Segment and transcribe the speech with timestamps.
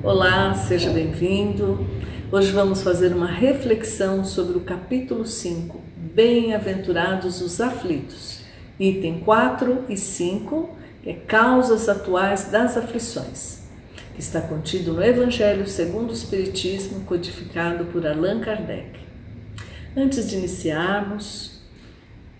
[0.00, 1.84] Olá, seja bem-vindo.
[2.30, 5.80] Hoje vamos fazer uma reflexão sobre o capítulo 5,
[6.14, 8.38] Bem-aventurados os aflitos,
[8.78, 10.70] item 4 e 5,
[11.02, 13.64] que é causas atuais das aflições,
[14.14, 19.00] que está contido no Evangelho segundo o Espiritismo, codificado por Allan Kardec.
[19.96, 21.58] Antes de iniciarmos,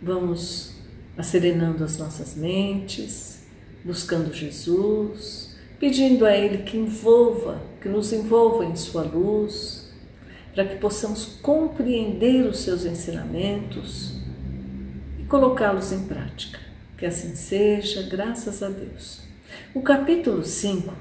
[0.00, 0.76] vamos
[1.16, 3.40] acerenando as nossas mentes,
[3.84, 5.47] buscando Jesus
[5.78, 9.92] pedindo a Ele que envolva, que nos envolva em Sua luz,
[10.52, 14.14] para que possamos compreender os seus ensinamentos
[15.18, 16.58] e colocá-los em prática.
[16.96, 19.20] Que assim seja, graças a Deus.
[19.72, 20.92] O capítulo 5,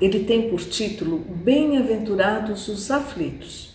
[0.00, 3.74] ele tem por título Bem-aventurados os aflitos.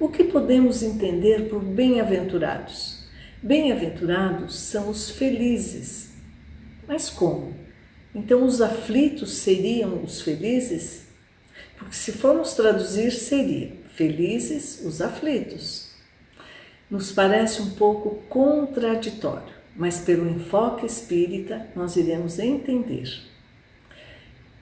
[0.00, 3.04] O que podemos entender por bem-aventurados?
[3.40, 6.12] Bem-aventurados são os felizes.
[6.88, 7.63] Mas como?
[8.14, 11.04] Então, os aflitos seriam os felizes?
[11.76, 15.88] Porque se formos traduzir, seria felizes os aflitos.
[16.90, 23.08] Nos parece um pouco contraditório, mas pelo enfoque espírita nós iremos entender.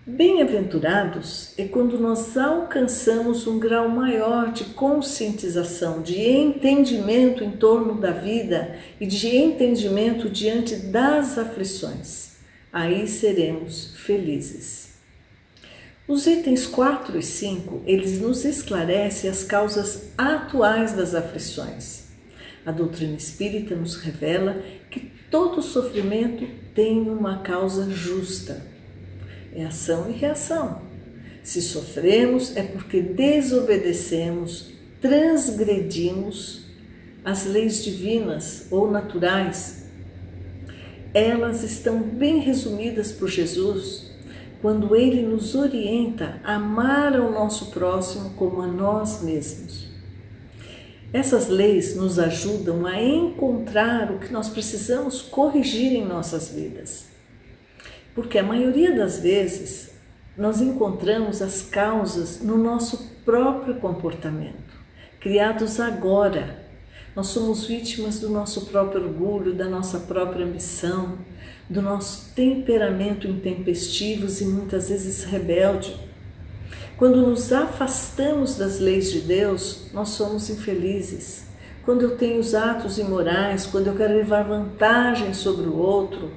[0.05, 8.11] Bem-aventurados é quando nós alcançamos um grau maior de conscientização, de entendimento em torno da
[8.11, 12.32] vida e de entendimento diante das aflições
[12.73, 14.93] aí seremos felizes.
[16.09, 22.05] Os itens 4 e 5, eles nos esclarecem as causas atuais das aflições.
[22.65, 25.01] A doutrina espírita nos revela que
[25.31, 28.65] todo sofrimento tem uma causa justa.
[29.55, 30.83] É ação e reação.
[31.43, 36.67] Se sofremos é porque desobedecemos, transgredimos
[37.25, 39.82] as leis divinas ou naturais
[41.15, 44.11] elas estão bem resumidas por Jesus
[44.63, 49.89] quando ele nos orienta a amar ao nosso próximo como a nós mesmos.
[51.13, 57.07] Essas leis nos ajudam a encontrar o que nós precisamos corrigir em nossas vidas.
[58.15, 59.91] Porque a maioria das vezes
[60.39, 64.73] nós encontramos as causas no nosso próprio comportamento,
[65.21, 66.62] criados agora
[67.15, 71.19] nós somos vítimas do nosso próprio orgulho, da nossa própria ambição,
[71.69, 75.95] do nosso temperamento intempestivos e muitas vezes rebelde.
[76.97, 81.49] Quando nos afastamos das leis de Deus, nós somos infelizes.
[81.85, 86.31] Quando eu tenho os atos imorais, quando eu quero levar vantagem sobre o outro,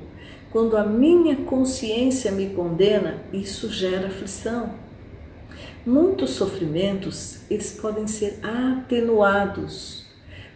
[0.51, 4.73] quando a minha consciência me condena, isso gera aflição.
[5.85, 10.04] Muitos sofrimentos, eles podem ser atenuados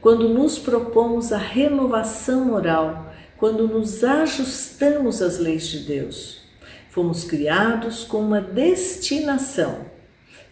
[0.01, 6.41] quando nos propomos a renovação moral, quando nos ajustamos às leis de Deus.
[6.89, 9.85] Fomos criados com uma destinação,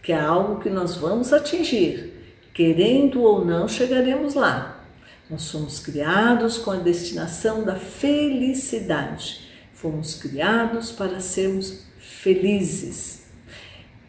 [0.02, 2.14] que é algo que nós vamos atingir.
[2.54, 4.84] Querendo ou não, chegaremos lá.
[5.28, 9.40] Nós somos criados com a destinação da felicidade.
[9.74, 13.27] Fomos criados para sermos felizes.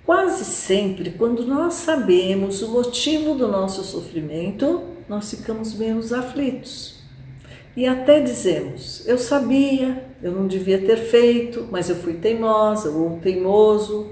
[0.09, 6.95] Quase sempre, quando nós sabemos o motivo do nosso sofrimento, nós ficamos menos aflitos.
[7.77, 13.19] E até dizemos: eu sabia, eu não devia ter feito, mas eu fui teimosa ou
[13.19, 14.11] teimoso,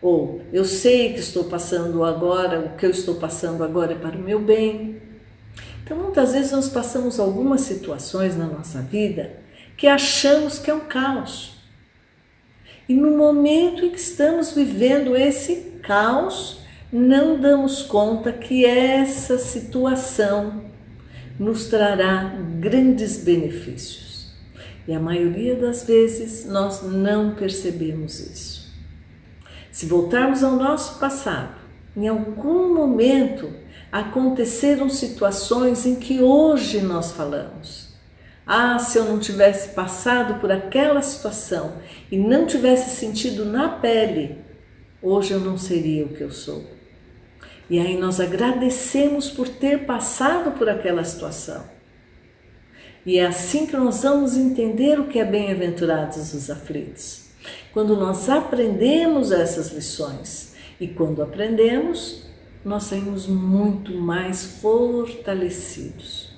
[0.00, 4.16] ou eu sei que estou passando agora, o que eu estou passando agora é para
[4.16, 5.02] o meu bem.
[5.82, 9.40] Então, muitas vezes nós passamos algumas situações na nossa vida
[9.76, 11.51] que achamos que é um caos.
[12.92, 16.60] E no momento em que estamos vivendo esse caos,
[16.92, 20.64] não damos conta que essa situação
[21.38, 24.34] nos trará grandes benefícios.
[24.86, 28.70] E a maioria das vezes nós não percebemos isso.
[29.70, 31.62] Se voltarmos ao nosso passado,
[31.96, 33.54] em algum momento
[33.90, 37.81] aconteceram situações em que hoje nós falamos.
[38.46, 41.74] Ah, se eu não tivesse passado por aquela situação
[42.10, 44.38] e não tivesse sentido na pele,
[45.00, 46.64] hoje eu não seria o que eu sou.
[47.70, 51.64] E aí nós agradecemos por ter passado por aquela situação.
[53.06, 57.26] E é assim que nós vamos entender o que é bem-aventurados os aflitos.
[57.72, 62.24] Quando nós aprendemos essas lições e quando aprendemos,
[62.64, 66.31] nós saímos muito mais fortalecidos.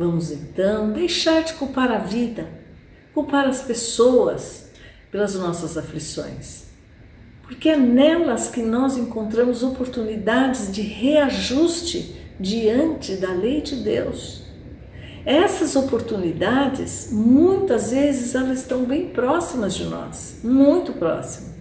[0.00, 2.48] Vamos então deixar de culpar a vida,
[3.12, 4.70] culpar as pessoas
[5.10, 6.68] pelas nossas aflições.
[7.42, 14.44] Porque é nelas que nós encontramos oportunidades de reajuste diante da lei de Deus.
[15.26, 21.52] Essas oportunidades, muitas vezes, elas estão bem próximas de nós, muito próximas.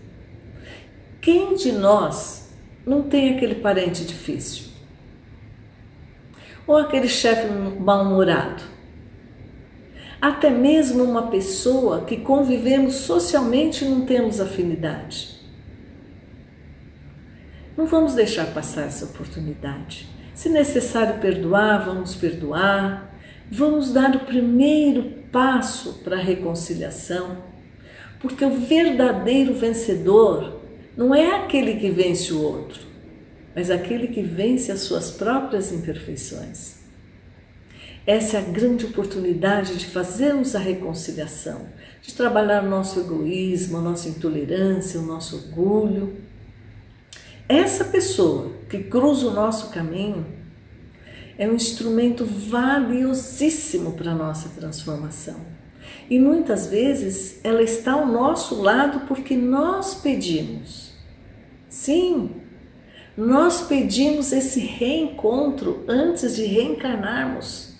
[1.19, 2.47] Quem de nós
[2.85, 4.68] não tem aquele parente difícil?
[6.69, 7.47] Ou aquele chefe
[7.79, 8.61] mal-humorado?
[10.21, 15.39] Até mesmo uma pessoa que convivemos socialmente e não temos afinidade.
[17.75, 20.07] Não vamos deixar passar essa oportunidade.
[20.35, 23.15] Se necessário perdoar, vamos perdoar.
[23.49, 27.37] Vamos dar o primeiro passo para a reconciliação,
[28.19, 30.61] porque o verdadeiro vencedor
[30.95, 32.81] não é aquele que vence o outro,
[33.55, 36.79] mas aquele que vence as suas próprias imperfeições.
[38.05, 41.67] Essa é a grande oportunidade de fazermos a reconciliação,
[42.01, 46.17] de trabalhar o nosso egoísmo, a nossa intolerância, o nosso orgulho.
[47.47, 50.25] Essa pessoa que cruza o nosso caminho
[51.37, 55.39] é um instrumento valiosíssimo para a nossa transformação.
[56.09, 60.91] E muitas vezes ela está ao nosso lado porque nós pedimos.
[61.69, 62.31] Sim,
[63.19, 67.73] nós pedimos esse reencontro antes de reencarnarmos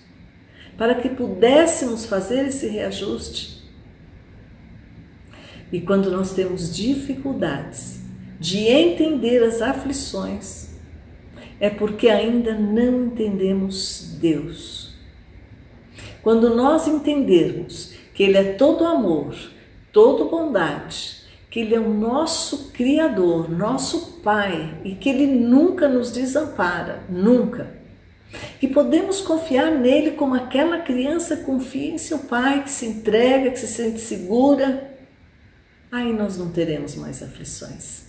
[0.76, 3.64] para que pudéssemos fazer esse reajuste.
[5.72, 8.00] E quando nós temos dificuldades
[8.38, 10.74] de entender as aflições,
[11.58, 14.94] é porque ainda não entendemos Deus.
[16.22, 19.34] Quando nós entendermos que Ele é todo amor,
[19.90, 21.19] todo bondade,
[21.50, 27.80] que Ele é o nosso Criador, nosso Pai e que Ele nunca nos desampara, nunca
[28.58, 33.58] que podemos confiar nele como aquela criança confia em seu pai, que se entrega, que
[33.58, 34.94] se sente segura.
[35.90, 38.04] Aí nós não teremos mais aflições.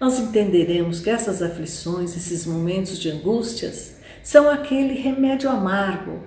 [0.00, 6.22] Nós entenderemos que essas aflições, esses momentos de angústias, são aquele remédio amargo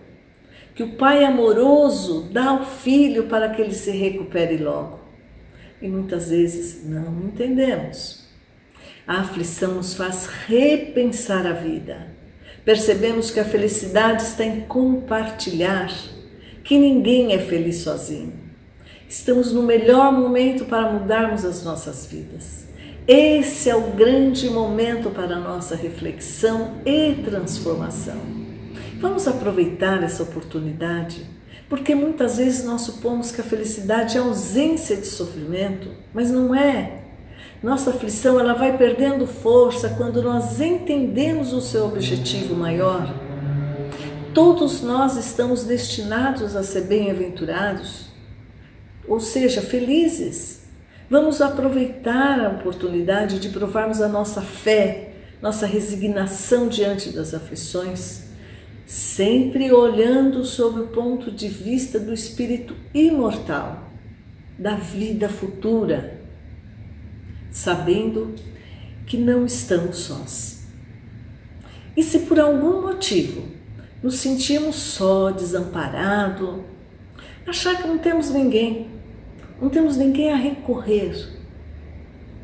[0.74, 5.01] que o pai amoroso dá ao filho para que ele se recupere logo.
[5.82, 8.26] E muitas vezes não entendemos.
[9.08, 12.12] A aflição nos faz repensar a vida
[12.64, 15.92] Percebemos que a felicidade está em compartilhar,
[16.64, 18.34] que ninguém é feliz sozinho.
[19.10, 22.68] Estamos no melhor momento para mudarmos as nossas vidas.
[23.08, 28.22] Esse é o grande momento para nossa reflexão e transformação.
[29.00, 31.26] Vamos aproveitar essa oportunidade,
[31.72, 37.04] porque muitas vezes nós supomos que a felicidade é ausência de sofrimento, mas não é.
[37.64, 43.16] Nossa aflição ela vai perdendo força quando nós entendemos o seu objetivo maior.
[44.34, 48.08] Todos nós estamos destinados a ser bem-aventurados,
[49.08, 50.64] ou seja, felizes.
[51.10, 58.31] Vamos aproveitar a oportunidade de provarmos a nossa fé, nossa resignação diante das aflições,
[58.92, 63.90] sempre olhando sob o ponto de vista do espírito imortal,
[64.60, 66.20] da vida futura
[67.50, 68.36] sabendo
[69.06, 70.68] que não estamos sós.
[71.96, 73.48] E se por algum motivo
[74.04, 76.66] nos sentimos só, desamparado,
[77.48, 78.90] achar que não temos ninguém,
[79.62, 81.16] não temos ninguém a recorrer,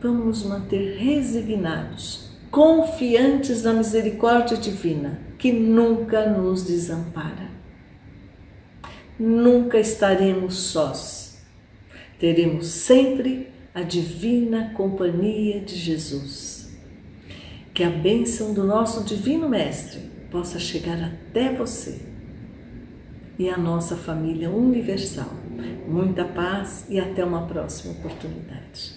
[0.01, 2.26] vamos nos manter resignados,
[2.57, 7.51] confiantes na misericórdia divina, que nunca nos desampara.
[9.19, 11.37] Nunca estaremos sós.
[12.17, 16.75] Teremos sempre a divina companhia de Jesus.
[17.75, 20.01] Que a bênção do nosso Divino Mestre
[20.31, 22.01] possa chegar até você
[23.37, 25.29] e a nossa família universal.
[25.87, 28.96] Muita paz e até uma próxima oportunidade.